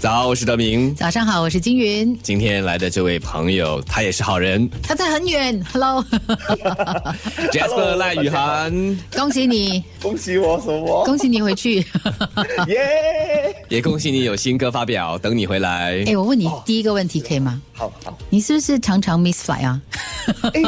[0.00, 0.94] 早，我是德明。
[0.94, 2.16] 早上好，我是金云。
[2.22, 4.70] 今天来的这位朋友，他也是好人。
[4.80, 6.06] 他在很远，Hello，Jasper
[7.98, 11.04] 赖雨涵，恭喜你，恭喜我什么？
[11.04, 11.84] 恭喜你回去。
[12.68, 13.52] 耶！
[13.68, 16.04] 也恭喜你有新歌发表，等你回来。
[16.06, 17.60] 哎，我问你第一个问题可以吗？
[17.72, 19.80] 好好，你是不是常常 miss flight 啊？
[20.52, 20.62] 哎，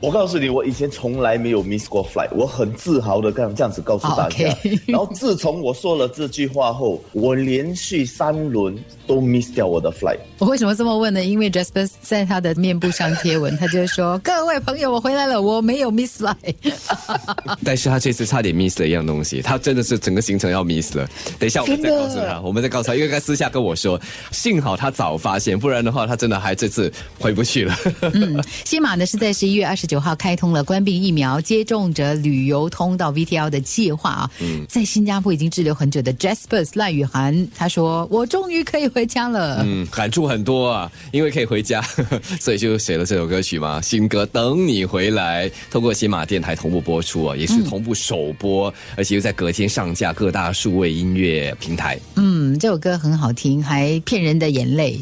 [0.00, 4.54] 我告诉你，我以前从来没有 miss 过 flight，我很自豪的这样这样子告诉大家。
[4.86, 8.76] 然后自从我说了这句话后，我连续三轮
[9.06, 10.18] 都 miss 掉我的 flight。
[10.38, 11.24] 我为什么这么问呢？
[11.24, 16.54] 因为 Jasper 在他的面部上贴文，他就说：“各位朋友，我回来了，我没有 miss flight。
[17.64, 21.08] 但是他这次差点 miss 了一样东西，他真的是整个行程要 miss 了。
[21.38, 23.98] 等一下我们再告诉他，我们再告诉他，因为他私下跟我说，
[24.30, 27.76] 幸好他早发现，不然的话他真的还这次 回不去了。
[28.14, 34.30] ”嗯，西马呢是在十一月二十九号开通了关闭疫苗接种者旅游通道 VTL 的计划啊。
[34.40, 41.82] 嗯，在新加坡已经滞留很久的 Jasper 赖雨涵，他说：“我终于可以回家了。”嗯，感触很多啊，因为可以回家，
[42.40, 51.98] 所以就写了这首歌曲嘛，新歌《等你回来》，透过新马电台同步播出啊，也是同步首播，而且又在隔天上架各大数位音乐平台。
[52.16, 52.27] 嗯，
[52.58, 54.98] 这首歌很好听，还骗人的眼泪，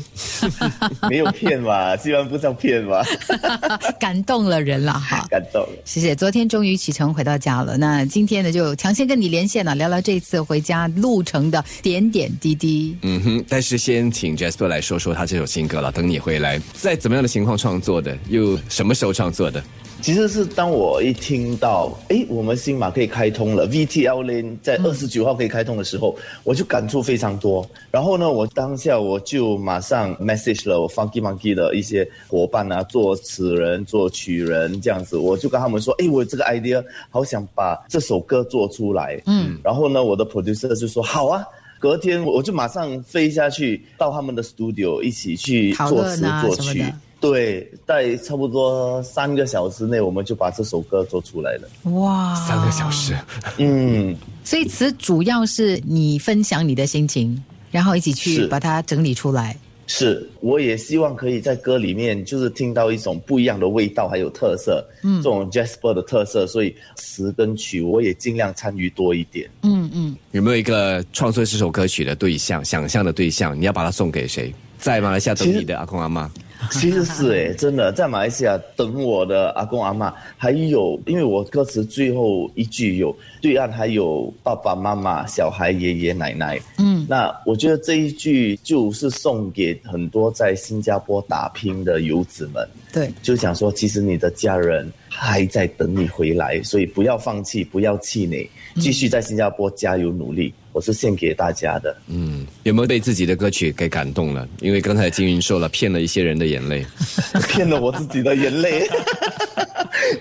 [1.09, 3.03] 没有骗嘛， 希望不叫骗嘛，
[3.99, 5.27] 感动了人了哈。
[5.31, 5.69] 感动了。
[5.85, 7.77] 谢谢，昨天终于启程回到家了。
[7.77, 12.97] 那今天呢，就抢先跟你连线了，聊聊这次回家路程的点点滴滴。
[13.03, 19.63] 嗯哼，但是先请 Jasper 来说说他这首新歌了，《等你回来》在怎么样的情况创作的，又什么时候创作的？
[20.03, 27.67] 其实是当我一听到，哎，我们新马可以开通了，VTL Lane 在二十九号可以开通的时候，我就感触非常多。
[27.91, 39.19] 然后呢，我当下我就马上 message 了我 Funky Monkey 的一些伙伴啊，作词人、作曲人这样子，我就跟他们说，哎，我有这个 idea，好想把这首歌做出来。
[39.25, 41.43] 嗯，然后呢，我的 producer 就说好啊。
[41.79, 46.85] 隔天我就马上飞下去到他们的 studio 一起去作词作曲。
[47.19, 51.91] 对，在差不多三个小时内，我们就把这首歌做出来了。
[51.93, 53.17] 哇，三个小时，
[53.59, 59.57] 嗯，所以词主要是你分享你的心情，然后一起去把它整理出来。
[59.89, 69.49] 是，我也希望可以在歌里面就是听到一种不一样的味道，还有特色，嗯，这种 Jasper 的特色，所以词跟曲我也尽量参与多一点。
[69.63, 73.59] 嗯嗯，有没有一个创作这首歌曲的对象，想象的对象？
[73.59, 74.53] 你要把它送给谁？
[74.77, 76.31] 在马来西亚等你的阿公阿妈。
[76.71, 100.53] 其实是诶，真的在马来西亚等我的阿公阿妈，还有因为我歌词最后一句有对岸还有爸爸妈妈、小孩、爷爷奶奶，嗯，那我觉得这一句就是送给很多在新加坡打拼的游子们，对，就想说，其实你的家人还在等你回来，所以不要放弃，不要气馁，继续在新加坡加油努力。
[100.73, 101.97] 我是献给大家的。
[102.07, 104.47] 嗯，有没有被自己的歌曲给感动了？
[104.61, 106.85] 因为刚才金云说了，骗了一些人的眼泪。
[107.49, 108.87] 骗了我自己的眼泪。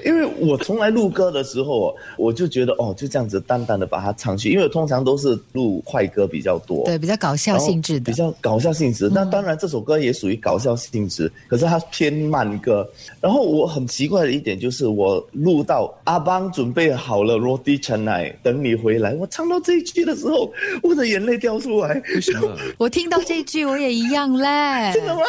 [0.05, 8.13] 因为我从来录歌的时候，我就觉得哦，就这样子淡淡的把它唱去，因为我通常都是录快歌比较多，对，比较搞笑性质的比。
[8.13, 9.09] 较搞笑性质。
[9.13, 12.87] 那当然，这首歌也属于搞笑性质，可是它偏慢歌。
[13.19, 22.01] 然后我很奇怪的一点就是，我录到阿邦准备好了 c a n a 等你回来，我唱到这一句的时候，我的眼泪掉出来。
[22.13, 22.55] 为什么？
[22.77, 24.91] 我听到这句我也一样嘞。
[24.93, 25.21] 真的吗？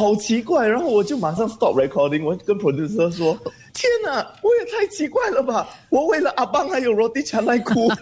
[0.00, 3.36] 我好奇怪，然后我就马上 stop recording，我跟 producer 说
[3.74, 5.68] ：“天哪，我也太奇怪了吧！
[5.90, 7.86] 我为了阿邦还有 a n a 哭。”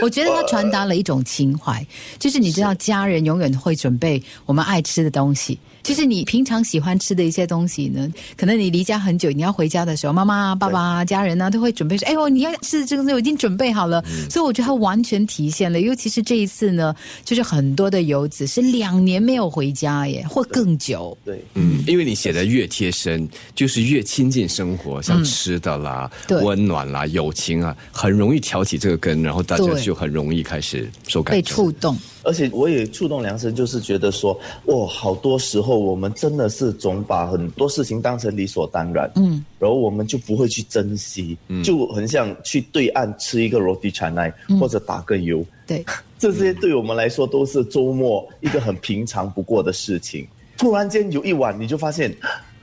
[0.00, 1.86] 我觉得他传达了一种情怀，
[2.18, 5.58] 就是你知道，家人永远会准备我们爱吃的东西。
[5.88, 8.06] 就是你平常喜欢吃的一些东西呢，
[8.36, 14.04] 可能你离家很久，你要回家的时候，妈妈、爸爸、家人呢都会准备说：“哎呦，你要吃的这个东西我已经准备好了。
[14.28, 16.94] 所以我觉得它完全体现了，尤其是这一次呢，
[17.24, 21.16] 就是很多的游子是两年没有回家耶，或更久。
[21.24, 26.38] 对，嗯，因为你写的越贴身，就是越亲近生活，像吃的啦、对。
[26.42, 31.50] 温暖啦、友情啊，很容易挑起这个根，然后大家就很容易开始受感被动。
[31.50, 31.96] 触动，
[32.28, 44.30] 而且我也触动良心，就是觉得说，哇，好多时候我们真的是总把很多事情当成理所当然，嗯，然后我们就不会去珍惜，就很像去对岸吃一个 roti canai、
[44.60, 45.82] 或者打个油，对，
[46.18, 50.28] 这些对我们来说都是周末一个很平常不过的事情。
[50.58, 52.14] 突然间有一晚，你就发现，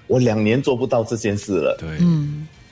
[0.05, 1.75] 我两年做不到这件事了。
[1.79, 1.89] 对，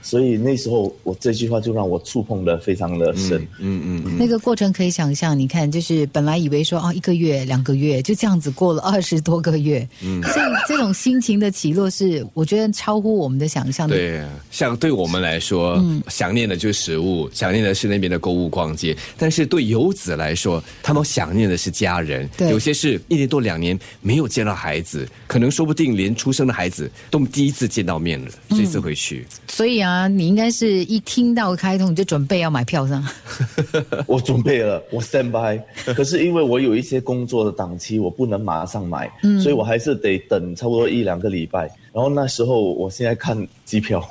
[0.03, 3.41] 所以那时候我这句话就让我触碰的非常的深。
[3.57, 13.95] 嗯嗯，那个过程可以想象，你看，就是本来以为说哦，一个月、两个月就这样子过了二十多个月，嗯，所以这种心情的起落是我觉得超乎我们的想象的。
[13.95, 14.21] 对，
[14.51, 18.95] 像对我们来说，想念的就是食物，想念的是那边的购物逛街。
[19.17, 22.29] 但是对游子来说，他们想念的是家人。
[22.37, 29.25] 对有些是一年多两年没有见到孩子，可能说不定连出生的孩子都第一次见到面了，这次回去。
[29.47, 33.05] 所以啊，你应该是一听到开通你就准备要买票上。
[34.07, 35.61] 我准备了，我 stand by。
[35.93, 39.11] 可是因为我有一些工作的档期，我不能马上买，
[39.41, 41.69] 所以我还是得等差不多一两个礼拜。
[41.93, 44.03] 然后那时候，我现在看机票，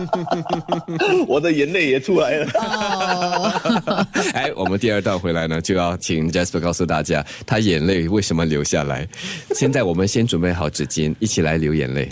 [1.26, 2.46] 我的眼泪也出来了。
[2.54, 3.50] 哦，
[4.34, 9.08] 哎，我们第二段回来呢，就要请 Jasper 告诉大家他眼泪为什么流下来。
[9.54, 12.06] 现在我们先准备好纸巾，一起来流眼泪。